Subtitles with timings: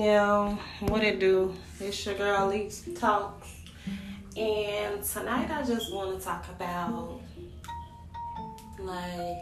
[0.00, 1.54] Yeah, what it do?
[1.80, 3.48] It's your girl Leaks Talks.
[4.36, 7.20] And tonight I just want to talk about
[8.78, 9.38] like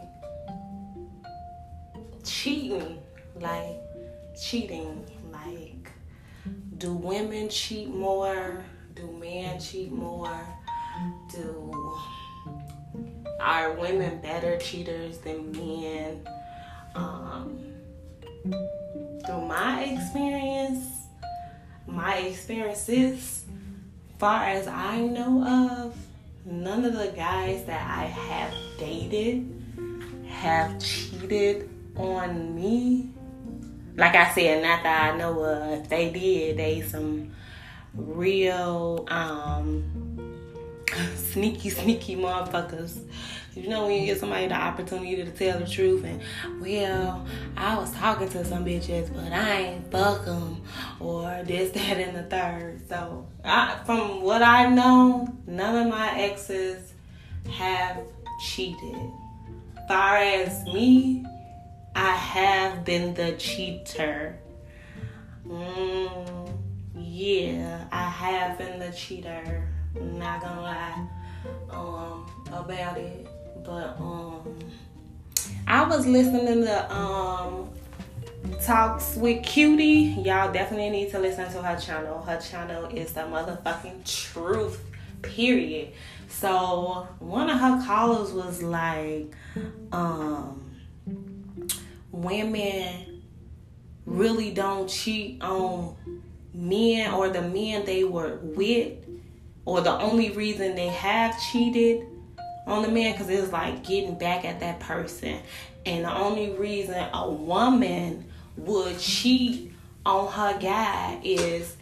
[2.24, 2.98] cheating.
[3.38, 3.76] Like
[4.40, 5.04] cheating.
[5.30, 5.90] Like
[6.78, 8.64] do women cheat more?
[8.94, 10.40] Do men cheat more?
[11.34, 12.06] Do
[13.40, 16.26] are women better cheaters than men?
[19.26, 21.06] Through my experience,
[21.86, 23.44] my experiences,
[24.18, 25.96] far as I know of,
[26.44, 29.52] none of the guys that I have dated
[30.28, 33.10] have cheated on me.
[33.96, 35.80] Like I said, not that I know of.
[35.80, 37.32] If they did, they some
[37.94, 39.95] real um
[41.36, 42.98] sneaky, sneaky motherfuckers
[43.56, 46.20] you know when you give somebody the opportunity to tell the truth and,
[46.60, 50.62] well, I was talking to some bitches, but I ain't fuck them
[51.00, 52.86] or this, that, and the third.
[52.88, 56.92] So I, from what I know, none of my exes
[57.50, 57.98] have
[58.46, 59.10] cheated.
[59.88, 61.24] Far as me,
[61.94, 64.38] I have been the cheater.
[65.46, 66.58] Mm,
[66.94, 69.66] yeah, I have been the cheater.
[69.94, 71.08] Not gonna lie
[71.70, 73.26] um, about it.
[73.64, 74.58] But um,
[75.66, 77.70] I was listening to um
[78.62, 80.22] talks with Cutie.
[80.24, 82.22] Y'all definitely need to listen to her channel.
[82.22, 84.82] Her channel is the motherfucking truth.
[85.22, 85.92] Period.
[86.28, 89.34] So one of her callers was like,
[89.90, 90.70] um,
[92.12, 93.22] women
[94.04, 95.96] really don't cheat on
[96.54, 99.05] men or the men they were with,
[99.66, 102.06] or the only reason they have cheated
[102.66, 105.40] on the man because it's like getting back at that person.
[105.84, 108.24] And the only reason a woman
[108.56, 109.72] would cheat
[110.06, 111.76] on her guy is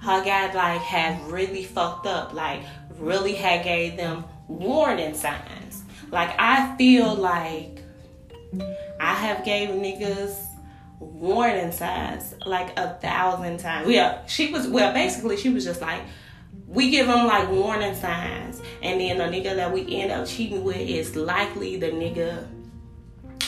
[0.00, 2.62] her guy like had really fucked up, like
[2.98, 5.82] really had gave them warning signs.
[6.10, 7.82] Like I feel like
[9.00, 10.34] I have gave niggas
[10.98, 13.88] warning signs like a thousand times.
[13.88, 16.02] Yeah, she was well basically she was just like
[16.72, 20.64] we give them like warning signs, and then the nigga that we end up cheating
[20.64, 22.48] with is likely the nigga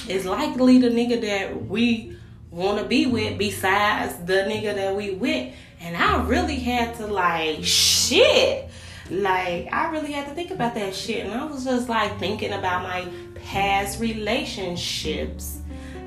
[0.08, 2.16] is likely the nigga that we
[2.50, 5.54] want to be with besides the nigga that we with.
[5.80, 8.68] And I really had to like shit.
[9.10, 11.24] Like I really had to think about that shit.
[11.24, 13.08] And I was just like thinking about my
[13.46, 15.60] past relationships.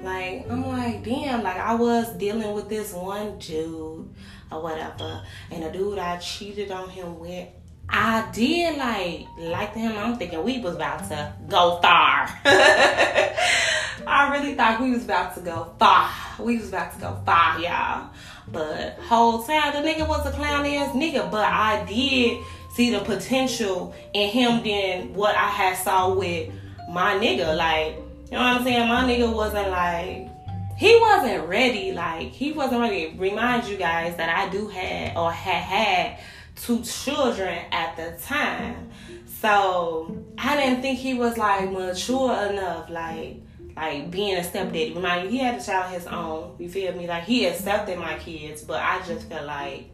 [0.04, 4.08] Like I'm like, damn, like I was dealing with this one dude
[4.52, 5.24] or whatever.
[5.52, 7.48] And the dude I cheated on him with,
[7.90, 9.98] I did like like him.
[9.98, 12.30] I'm thinking we was about to go far.
[14.06, 16.10] I really thought we was about to go far.
[16.40, 18.10] We was about to go far, y'all.
[18.50, 21.32] But whole time the nigga was a clown ass nigga.
[21.32, 22.44] But I did
[22.74, 26.52] see the potential in him than what I had saw with
[26.90, 27.56] my nigga.
[27.56, 28.88] Like, you know what I'm saying?
[28.88, 30.30] My nigga wasn't like
[30.78, 31.92] he wasn't ready.
[31.92, 33.16] Like he wasn't ready.
[33.18, 36.20] Remind you guys that I do had or had had
[36.56, 38.92] two children at the time.
[39.42, 43.42] So I didn't think he was like mature enough, like
[43.76, 44.94] like being a stepdaddy.
[44.94, 46.56] Remind you, he had a child his own.
[46.60, 47.08] You feel me?
[47.08, 49.90] Like he accepted my kids, but I just felt like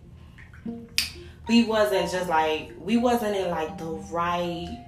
[1.48, 4.86] we wasn't just like we wasn't in like the right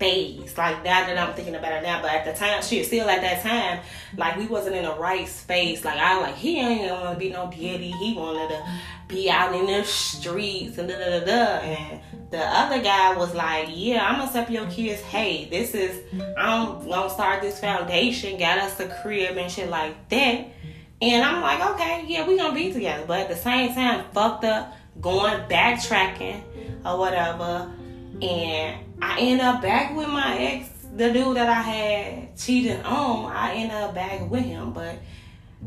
[0.00, 0.56] space.
[0.56, 3.20] Like now that I'm thinking about it now, but at the time, shit, still at
[3.20, 3.80] that time,
[4.16, 5.84] like we wasn't in the right space.
[5.84, 7.90] Like I like he ain't gonna be no daddy.
[7.90, 8.64] He wanted to
[9.08, 11.60] be out in the streets and da da da da.
[11.60, 12.00] And
[12.30, 15.02] the other guy was like, yeah, I'm gonna step your kids.
[15.02, 16.02] Hey, this is
[16.38, 18.38] I'm gonna start this foundation.
[18.38, 20.46] Got us a crib and shit like that.
[21.02, 23.04] And I'm like, okay, yeah, we gonna be together.
[23.06, 26.42] But at the same time, fucked up, going backtracking
[26.86, 27.70] or whatever.
[28.22, 33.32] And I end up back with my ex, the dude that I had cheated on.
[33.32, 34.96] I end up back with him, but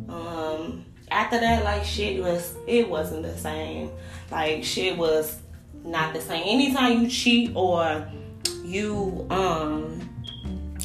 [0.09, 3.91] um, after that, like shit was, it wasn't the same.
[4.31, 5.39] Like shit was
[5.83, 6.43] not the same.
[6.45, 8.07] Anytime you cheat or
[8.63, 10.01] you um,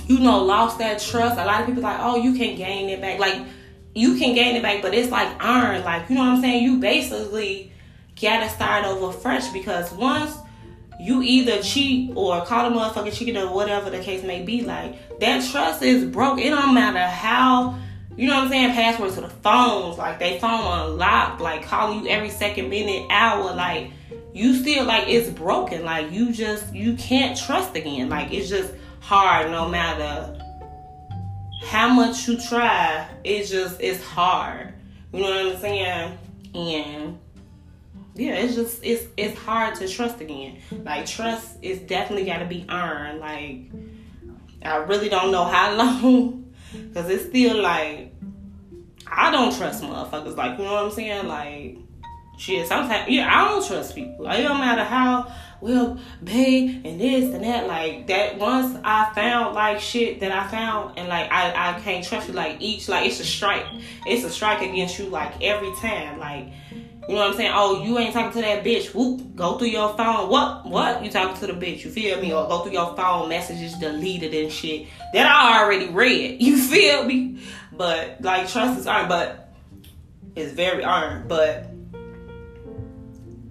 [0.09, 1.39] you know, lost that trust.
[1.39, 3.19] A lot of people like, oh, you can gain it back.
[3.19, 3.47] Like
[3.95, 5.85] you can gain it back, but it's like iron.
[5.85, 6.65] Like you know what I'm saying?
[6.65, 7.73] You basically
[8.21, 10.37] gotta start over fresh because once
[11.01, 14.63] you either cheat or call a motherfucker cheating or whatever the case may be.
[14.63, 16.41] Like that trust is broke.
[16.41, 17.79] It don't matter how
[18.17, 22.01] you know what I'm saying, passwords to the phones, like they phone unlocked, like calling
[22.05, 23.93] you every second, minute, hour, like
[24.35, 25.85] you still like it's broken.
[25.85, 28.09] Like you just you can't trust again.
[28.09, 30.37] Like it's just hard no matter
[31.65, 34.75] how much you try, it's just it's hard.
[35.13, 36.19] You know what I'm saying?
[36.55, 37.19] And
[38.19, 40.59] yeah, it's just it's it's hard to trust again.
[40.73, 43.21] Like trust is definitely got to be earned.
[43.21, 43.71] Like
[44.63, 46.53] I really don't know how long,
[46.93, 48.13] cause it's still like
[49.07, 50.37] I don't trust motherfuckers.
[50.37, 51.29] Like you know what I'm saying?
[51.29, 51.79] Like
[52.39, 52.67] shit.
[52.67, 54.25] Sometimes yeah, I don't trust people.
[54.25, 57.67] Like it don't matter how well, babe, and this and that.
[57.67, 58.39] Like that.
[58.39, 62.35] Once I found like shit that I found, and like I I can't trust you.
[62.35, 63.67] Like each like it's a strike.
[64.07, 65.07] It's a strike against you.
[65.07, 66.19] Like every time.
[66.19, 66.53] Like
[67.09, 67.53] you know what I'm saying?
[67.55, 68.95] Oh, you ain't talking to that bitch.
[68.95, 70.29] Whoop, go through your phone.
[70.29, 70.67] What?
[70.67, 71.03] What?
[71.03, 71.83] You talking to the bitch?
[71.83, 72.35] You feel me?
[72.35, 76.41] Or go through your phone, messages deleted and shit that I already read.
[76.49, 77.41] You feel me?
[77.73, 79.55] But like trust is earned, but
[80.37, 81.29] it's very earned.
[81.29, 81.71] But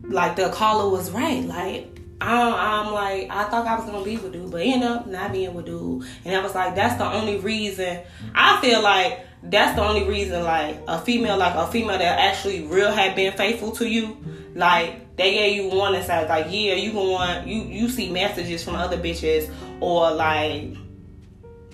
[0.03, 1.44] like the caller was right.
[1.44, 5.07] Like I'm, I'm like, I thought I was gonna be with dude, but end up
[5.07, 6.03] not being with dude.
[6.25, 7.99] And I was like, that's the only reason.
[8.33, 12.63] I feel like that's the only reason, like a female, like a female that actually
[12.63, 14.17] real had been faithful to you,
[14.55, 18.63] like they gave you one said, like, yeah, you can want you you see messages
[18.63, 20.75] from other bitches or like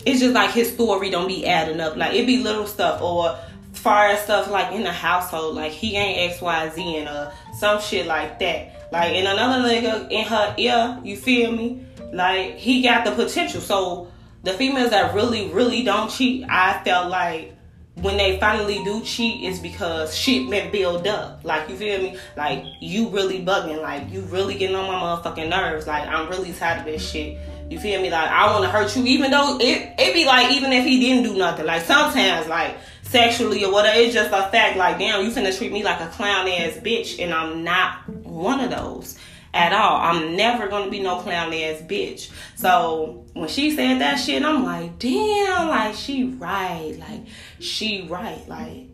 [0.05, 1.95] it's just like his story don't be adding up.
[1.95, 3.37] Like it be little stuff or
[3.71, 7.31] far as stuff like in the household, like he ain't X Y Z and uh
[7.57, 8.82] some shit like that.
[8.93, 11.83] Like, and another nigga in her ear, you feel me?
[12.11, 13.59] Like, he got the potential.
[13.59, 14.11] So,
[14.43, 17.55] the females that really, really don't cheat, I felt like
[17.95, 21.43] when they finally do cheat, it's because shit been built up.
[21.43, 22.17] Like, you feel me?
[22.37, 23.81] Like, you really bugging.
[23.81, 25.87] Like, you really getting on my motherfucking nerves.
[25.87, 27.39] Like, I'm really tired of this shit.
[27.71, 28.11] You feel me?
[28.11, 30.99] Like, I want to hurt you, even though it, it be like, even if he
[30.99, 31.65] didn't do nothing.
[31.65, 32.77] Like, sometimes, like,
[33.13, 33.97] sexually or whatever.
[33.99, 34.75] It's just a fact.
[34.75, 38.59] Like, damn, you finna treat me like a clown ass bitch, and I'm not one
[38.59, 39.17] of those
[39.53, 39.97] at all.
[39.97, 42.31] I'm never gonna be no clown ass bitch.
[42.55, 47.27] So when she said that shit, I'm like, damn, like she right, like
[47.59, 48.87] she right, like.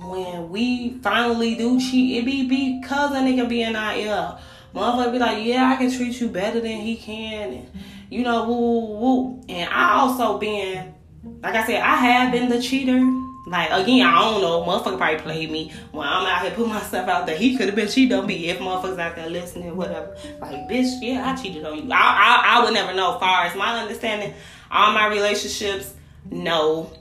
[0.00, 4.38] When we finally do cheat, it be because a nigga be in our ear.
[4.72, 7.70] Motherfucker be like, yeah, I can treat you better than he can, and
[8.08, 9.44] you know, woo, woo, woo.
[9.48, 10.94] And I also been
[11.42, 13.00] like I said, I have been the cheater.
[13.46, 14.62] Like again, I don't know.
[14.62, 17.36] Motherfucker probably played me when I'm out here putting myself out there.
[17.36, 20.16] He could have been cheating on me if motherfuckers out there listening, whatever.
[20.40, 21.90] Like, bitch, yeah, I cheated on you.
[21.90, 23.18] I, I, I would never know.
[23.18, 24.34] Far as my understanding,
[24.70, 25.94] all my relationships,
[26.30, 26.92] no,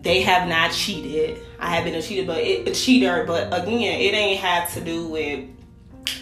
[0.00, 1.40] they have not cheated.
[1.58, 3.24] I have been a cheater, but it, a cheater.
[3.26, 5.46] But again, it ain't had to do with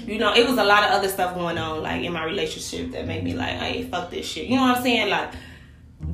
[0.06, 2.92] you know, it was a lot of other stuff going on, like in my relationship
[2.92, 4.46] that made me like, hey, fuck this shit.
[4.46, 5.10] You know what I'm saying?
[5.10, 5.30] Like,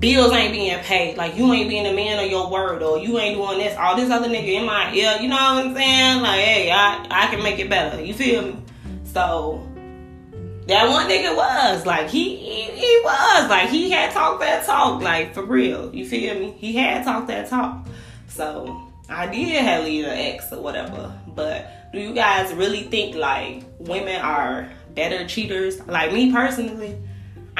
[0.00, 1.16] bills ain't being paid.
[1.16, 3.76] Like you ain't being a man of your word, or you ain't doing this.
[3.76, 5.18] All this other nigga in my ear.
[5.20, 6.22] You know what I'm saying?
[6.22, 8.02] Like, hey, I I can make it better.
[8.02, 8.56] You feel me?
[9.04, 9.66] So
[10.66, 15.34] that one nigga was like he, he was like he had talked that talk like
[15.34, 15.94] for real.
[15.94, 16.52] You feel me?
[16.52, 17.86] He had talked that talk.
[18.28, 21.12] So I did have leave an ex or whatever.
[21.26, 25.84] But do you guys really think like women are better cheaters?
[25.86, 26.96] Like me personally.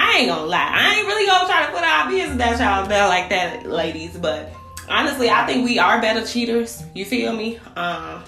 [0.00, 0.70] I ain't gonna lie.
[0.72, 4.16] I ain't really gonna try to put our business that y'all bell like that, ladies.
[4.16, 4.50] But
[4.88, 6.82] honestly, I think we are better cheaters.
[6.94, 7.58] You feel me?
[7.76, 8.24] Um,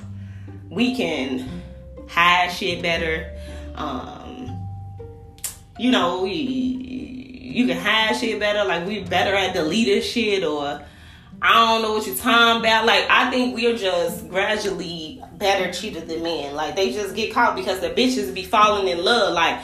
[0.71, 1.63] we can
[2.09, 3.35] hide shit better.
[3.75, 4.69] Um,
[5.79, 8.65] you know, we you can hide shit better.
[8.65, 10.83] Like we better at deleting shit or
[11.41, 12.85] I don't know what you're talking about.
[12.85, 16.55] Like I think we're just gradually better cheaters than men.
[16.55, 19.33] Like they just get caught because the bitches be falling in love.
[19.33, 19.59] Like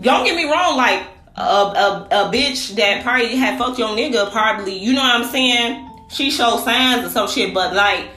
[0.00, 0.76] don't get me wrong.
[0.76, 5.22] Like a, a, a bitch that probably had fucked your nigga probably, you know what
[5.22, 5.88] I'm saying?
[6.10, 8.08] She showed signs of some shit, but like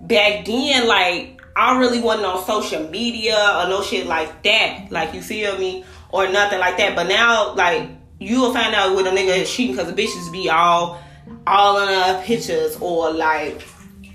[0.00, 4.86] back then, like I really wasn't on social media or no shit like that.
[4.90, 5.84] Like you feel me?
[6.12, 6.96] Or nothing like that.
[6.96, 10.32] But now, like, you will find out with a nigga is cheating because the bitches
[10.32, 11.00] be all
[11.46, 13.62] all in the pictures or like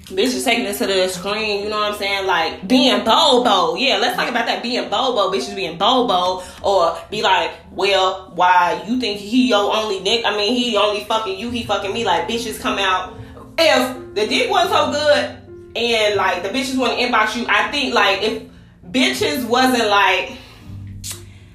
[0.05, 2.27] bitches taking it to the screen, you know what I'm saying?
[2.27, 3.75] Like being bobo.
[3.75, 8.83] Yeah, let's talk about that being bobo, bitches being bobo, or be like, well, why
[8.87, 10.23] you think he your only dick?
[10.25, 12.05] I mean, he only fucking you, he fucking me.
[12.05, 13.15] Like bitches come out.
[13.57, 17.71] If the dick wasn't so good and like the bitches want to inbox you, I
[17.71, 18.43] think like if
[18.91, 20.33] bitches wasn't like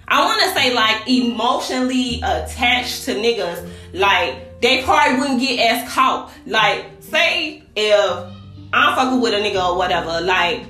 [0.08, 5.92] I want to say like emotionally attached to niggas, like they probably wouldn't get as
[5.92, 6.32] caught.
[6.46, 8.39] Like say if
[8.72, 10.64] I'm fucking with a nigga or whatever, like,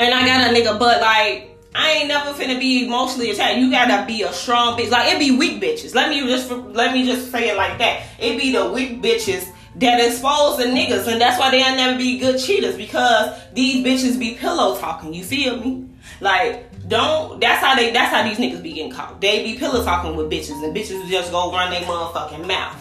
[0.00, 3.58] and I got a nigga, but like, I ain't never finna be emotionally attached.
[3.58, 4.90] You gotta be a strong bitch.
[4.90, 5.94] Like it be weak bitches.
[5.94, 8.04] Let me just let me just say it like that.
[8.20, 12.18] It be the weak bitches that expose the niggas, and that's why they'll never be
[12.18, 15.12] good cheaters because these bitches be pillow talking.
[15.12, 15.88] You feel me?
[16.20, 17.40] Like don't.
[17.40, 17.90] That's how they.
[17.92, 19.20] That's how these niggas be getting caught.
[19.20, 22.80] They be pillow talking with bitches, and bitches just go run their motherfucking mouth.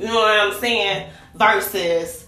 [0.00, 1.10] You know what I'm saying?
[1.34, 2.26] Versus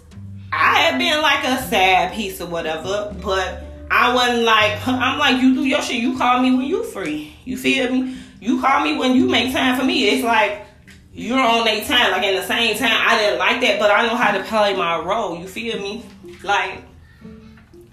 [0.56, 5.42] I had been like a sad piece or whatever, but I wasn't like I'm like
[5.42, 5.96] you do your shit.
[5.96, 7.34] You call me when you free.
[7.44, 8.16] You feel me?
[8.40, 10.08] You call me when you make time for me.
[10.08, 10.64] It's like
[11.12, 12.12] you're on a time.
[12.12, 14.76] Like in the same time, I didn't like that, but I know how to play
[14.76, 15.38] my role.
[15.38, 16.04] You feel me?
[16.42, 16.82] Like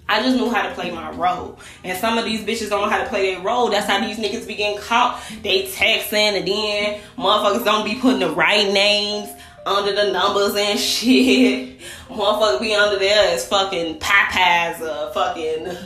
[0.08, 1.58] I just knew how to play my role.
[1.84, 3.70] And some of these bitches don't know how to play their role.
[3.70, 5.24] That's how these niggas be getting caught.
[5.42, 9.30] They texting and then motherfuckers don't be putting the right names
[9.66, 11.80] under the numbers and shit.
[12.10, 15.78] Motherfucker be under there as fucking Popeyes or fucking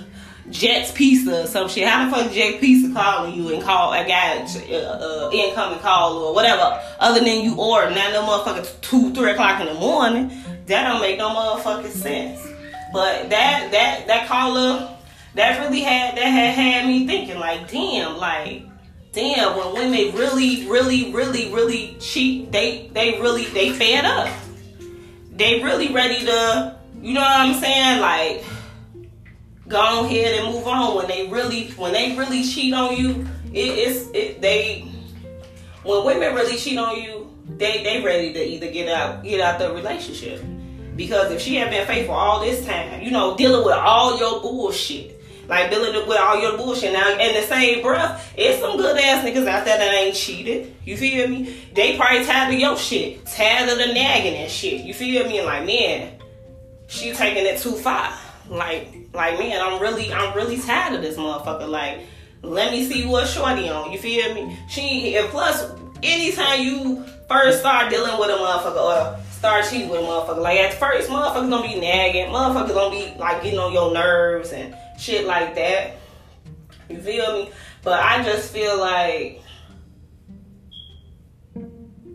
[0.50, 1.88] Jets Pizza or some shit.
[1.88, 6.18] How the fuck Jets Pizza calling you and call a guy uh, uh, incoming call
[6.18, 7.90] or whatever other than you order?
[7.90, 10.32] Now no motherfucker two, three o'clock in the morning.
[10.68, 12.42] That don't make no motherfucking sense.
[12.94, 14.96] But that that that caller
[15.36, 18.65] that really had that had had me thinking like, damn, like
[19.16, 24.30] damn, when women really, really, really, really cheat, they they really they fed up.
[25.32, 28.02] They really ready to, you know what I'm saying?
[28.02, 28.44] Like,
[29.68, 30.96] go ahead and move on.
[30.96, 34.92] When they really, when they really cheat on you, it, it's it, they.
[35.84, 39.60] When women really cheat on you, they they ready to either get out get out
[39.60, 40.44] the relationship.
[40.96, 44.42] Because if she had been faithful all this time, you know, dealing with all your
[44.42, 45.15] bullshit,
[45.48, 46.94] like dealing with all your bullshit.
[46.94, 50.76] Now, in the same breath, it's some good ass niggas out there that ain't cheated.
[50.84, 51.64] You feel me?
[51.74, 54.82] They probably tired of your shit, tired of the nagging and shit.
[54.82, 55.38] You feel me?
[55.38, 56.20] And like, man,
[56.88, 58.14] she taking it too far.
[58.50, 61.68] Like, like man, I'm really, I'm really tired of this motherfucker.
[61.68, 62.00] Like,
[62.42, 63.92] let me see what shorty on.
[63.92, 64.58] You feel me?
[64.70, 65.72] She and plus,
[66.04, 70.42] anytime you first start dealing with a motherfucker or start cheating with a motherfucker.
[70.42, 74.52] Like at first, motherfuckers gonna be nagging, motherfuckers gonna be like getting on your nerves
[74.52, 75.98] and shit like that.
[76.90, 77.52] You feel me?
[77.84, 79.42] But I just feel like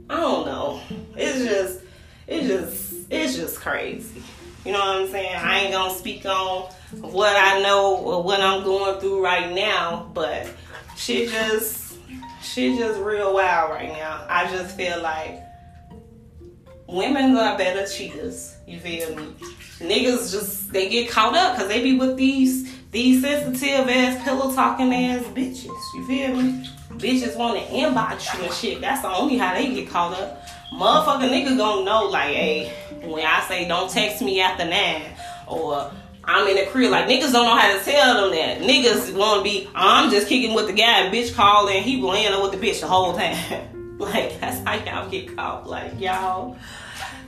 [0.08, 0.80] I don't know.
[1.16, 1.80] It's just
[2.26, 4.22] it's just it's just crazy.
[4.64, 5.36] You know what I'm saying?
[5.36, 6.70] I ain't gonna speak on
[7.00, 10.48] what I know or what I'm going through right now, but
[10.96, 11.96] she just
[12.42, 14.26] shit just real wild right now.
[14.28, 15.40] I just feel like
[16.92, 18.56] women are better cheaters.
[18.66, 19.34] You feel me?
[19.78, 24.54] Niggas just they get caught up because they be with these these sensitive ass pillow
[24.54, 25.76] talking ass bitches.
[25.94, 26.68] You feel me?
[26.92, 28.80] Bitches want to inbox you and shit.
[28.80, 30.42] That's the only how they get caught up.
[30.72, 35.02] Motherfucker nigga gonna know like, hey, when I say don't text me after nine
[35.46, 35.90] or
[36.24, 36.90] I'm in the crib.
[36.90, 38.60] Like niggas don't know how to tell them that.
[38.60, 42.60] Niggas wanna be, I'm just kicking with the guy, bitch calling, he laying up with
[42.60, 43.68] the bitch the whole time.
[44.00, 45.68] Like that's how y'all get caught.
[45.68, 46.56] Like y'all,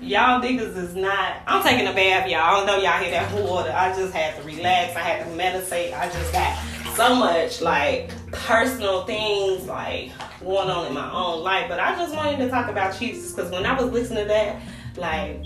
[0.00, 1.42] y'all niggas is not.
[1.46, 2.40] I'm taking a bath, y'all.
[2.40, 3.70] I don't know y'all hear that water.
[3.70, 4.96] I just had to relax.
[4.96, 5.92] I had to meditate.
[5.92, 6.58] I just got
[6.96, 10.10] so much like personal things like
[10.40, 11.66] going on in my own life.
[11.68, 14.60] But I just wanted to talk about Jesus because when I was listening to that,
[14.96, 15.42] like.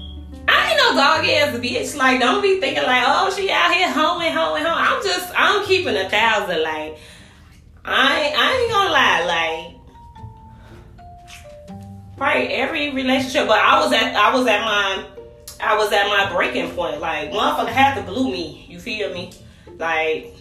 [0.49, 1.97] I ain't no dog ass bitch.
[1.97, 4.65] Like, don't be thinking like, oh, she out here hoeing, hoeing, hoeing.
[4.65, 6.63] I'm just, I'm keeping a thousand.
[6.63, 6.99] Like,
[7.85, 9.25] I, I ain't gonna lie.
[9.27, 9.76] Like,
[12.19, 13.47] Right, every relationship.
[13.47, 15.05] But I was at I was at my
[15.61, 17.01] I was at my breaking point.
[17.01, 18.67] Like motherfucker had to blue me.
[18.69, 19.33] You feel me?
[19.79, 20.35] Like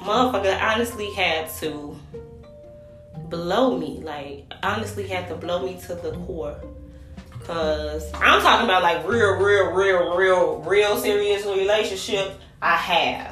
[0.00, 1.98] motherfucker honestly had to
[3.28, 4.00] blow me.
[4.02, 6.56] Like honestly had to blow me to the core.
[7.44, 12.38] Cause I'm talking about like real, real, real, real, real serious relationship.
[12.60, 13.31] I have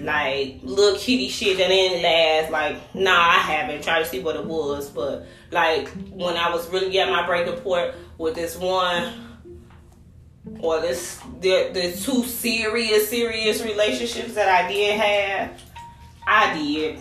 [0.00, 2.50] like little kitty shit that didn't last.
[2.50, 3.82] Like, nah, I haven't.
[3.82, 7.60] tried to see what it was, but like when I was really at my breaking
[7.60, 9.12] point with this one
[10.60, 15.62] or this the the two serious serious relationships that I did have,
[16.26, 16.98] I did.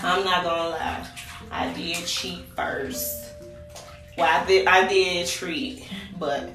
[0.00, 1.06] I'm not gonna lie,
[1.50, 3.32] I did cheat first.
[4.16, 6.50] Well, I did I did treat, but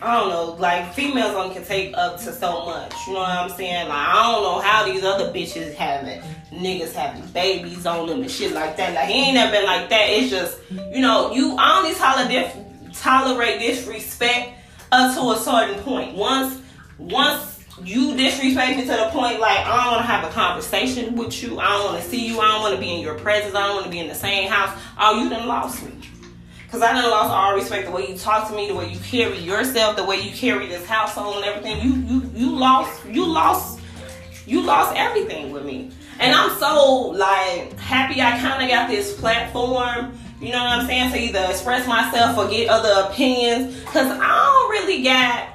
[0.00, 2.94] I don't know, like females only can take up to so much.
[3.06, 3.88] You know what I'm saying?
[3.88, 6.20] Like I don't know how these other bitches having
[6.52, 8.94] niggas having babies on them and shit like that.
[8.94, 10.10] Like he ain't never been like that.
[10.10, 12.52] It's just you know you only tolerate
[12.94, 14.58] tolerate disrespect
[14.92, 16.14] up to a certain point.
[16.14, 16.60] Once
[16.98, 21.16] once you disrespect me to the point like I don't want to have a conversation
[21.16, 21.58] with you.
[21.58, 22.40] I don't want to see you.
[22.40, 23.54] I don't want to be in your presence.
[23.54, 24.78] I don't want to be in the same house.
[24.98, 25.92] Oh, you done lost me.
[26.70, 28.98] Cause I done lost all respect the way you talk to me, the way you
[29.00, 31.82] carry yourself, the way you carry this household and everything.
[31.82, 33.80] You you you lost you lost
[34.46, 35.90] you lost everything with me.
[36.20, 41.12] And I'm so like happy I kinda got this platform, you know what I'm saying,
[41.12, 43.82] to either express myself or get other opinions.
[43.84, 45.48] Cause I don't really got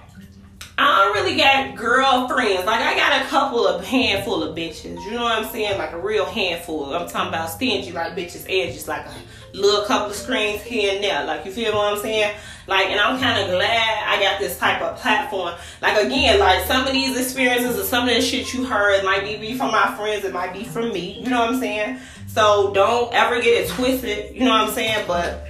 [0.75, 2.65] I don't really got girlfriends.
[2.65, 4.95] Like I got a couple of handful of bitches.
[5.05, 5.77] You know what I'm saying?
[5.77, 6.95] Like a real handful.
[6.95, 9.13] I'm talking about stingy like bitches edges, like a
[9.53, 11.25] little couple of screens here and there.
[11.25, 12.35] Like you feel what I'm saying?
[12.65, 15.53] Like, and I'm kind of glad I got this type of platform.
[15.81, 19.23] Like, again, like some of these experiences or some of the shit you heard might
[19.25, 21.19] be from my friends, it might be from me.
[21.21, 21.99] You know what I'm saying?
[22.27, 24.33] So don't ever get it twisted.
[24.33, 25.05] You know what I'm saying?
[25.07, 25.45] But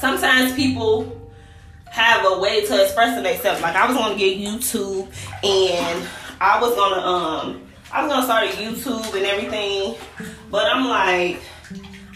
[0.00, 1.12] sometimes people
[1.86, 3.60] have a way to express themselves.
[3.60, 5.08] Like I was gonna get YouTube
[5.42, 6.06] and
[6.40, 7.62] I was gonna um
[7.92, 9.94] I was gonna start a YouTube and everything,
[10.50, 11.40] but I'm like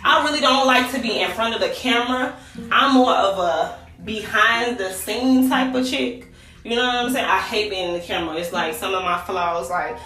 [0.04, 2.36] I really don't like to be in front of the camera.
[2.70, 6.26] I'm more of a behind the scene type of chick.
[6.64, 7.26] You know what I'm saying?
[7.26, 8.36] I hate being in the camera.
[8.36, 9.96] It's like some of my flaws, like,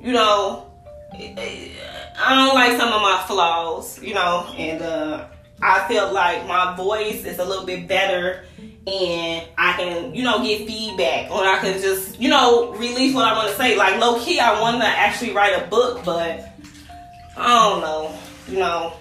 [0.00, 0.70] you know,
[1.12, 5.26] I don't like some of my flaws, you know, and uh,
[5.62, 8.44] I feel like my voice is a little bit better
[8.86, 13.26] and I can, you know, get feedback or I can just, you know, release what
[13.26, 13.76] I want to say.
[13.76, 16.52] Like low key, I want to actually write a book, but
[17.36, 18.94] I don't know, you know.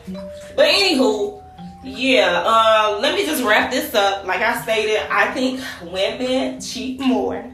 [0.55, 1.43] But anywho,
[1.83, 4.25] yeah, uh, let me just wrap this up.
[4.25, 5.59] Like I stated, I think
[5.91, 7.45] women cheat more.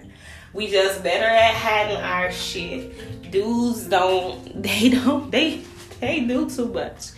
[0.53, 3.31] We just better at hiding our shit.
[3.31, 5.61] Dudes don't, they don't, they,
[5.99, 7.11] they do too much.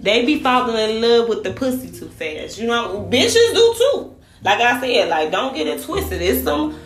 [0.00, 2.58] They be falling in love with the pussy too fast.
[2.58, 4.16] You know, bitches do too.
[4.42, 6.22] Like I said, like don't get it twisted.
[6.22, 6.78] It's some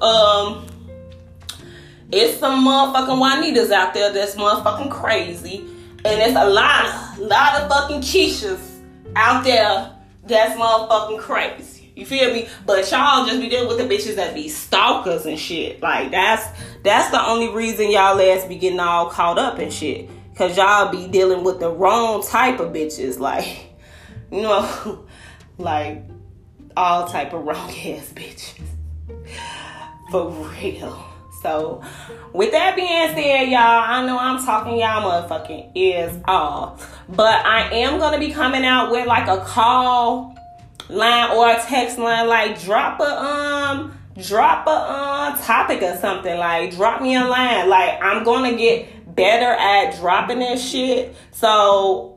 [0.00, 0.66] um
[2.10, 5.64] it's some motherfucking Juanitas out there that's motherfucking crazy.
[6.04, 8.60] And it's a lot, lot of fucking Keishas
[9.16, 9.90] out there
[10.26, 11.92] that's motherfucking crazy.
[11.96, 12.48] You feel me?
[12.66, 15.80] But y'all just be dealing with the bitches that be stalkers and shit.
[15.80, 16.46] Like that's
[16.82, 20.10] that's the only reason y'all ass be getting all caught up and shit.
[20.34, 23.20] Cause y'all be dealing with the wrong type of bitches.
[23.20, 23.72] Like,
[24.32, 25.06] you know,
[25.58, 26.02] like
[26.76, 28.60] all type of wrong ass bitches.
[30.10, 31.13] For real.
[31.44, 31.82] So,
[32.32, 37.68] with that being said, y'all, I know I'm talking y'all motherfucking ears off, but I
[37.70, 40.34] am gonna be coming out with like a call
[40.88, 42.28] line or a text line.
[42.28, 46.34] Like, drop a um, drop a um topic or something.
[46.34, 47.68] Like, drop me a line.
[47.68, 51.14] Like, I'm gonna get better at dropping this shit.
[51.32, 52.13] So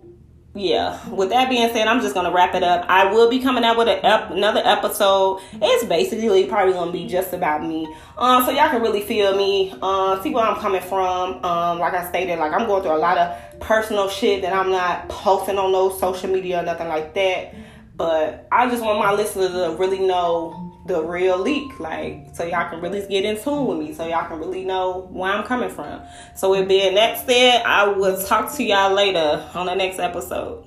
[0.57, 2.85] yeah, with that being said, I'm just gonna wrap it up.
[2.89, 5.41] I will be coming out with ep- another episode.
[5.53, 9.73] It's basically probably gonna be just about me, um, so y'all can really feel me,
[9.81, 11.43] uh, see where I'm coming from.
[11.45, 14.71] Um, like I stated, like I'm going through a lot of personal shit that I'm
[14.71, 17.53] not posting on no social media or nothing like that.
[17.95, 22.69] But I just want my listeners to really know the real leak, like so y'all
[22.69, 25.69] can really get in tune with me, so y'all can really know where I'm coming
[25.69, 26.01] from.
[26.35, 30.65] So with being that said, I will talk to y'all later on the next episode.